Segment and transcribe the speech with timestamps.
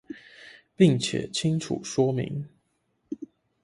[0.75, 2.49] 並且清楚說明